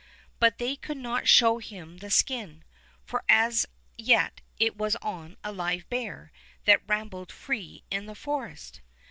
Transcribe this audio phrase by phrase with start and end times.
[0.39, 2.63] But they could not show him the skin,
[3.05, 3.67] for as
[3.99, 6.31] yet it was on a live bear
[6.65, 8.81] that rambled free in the forest.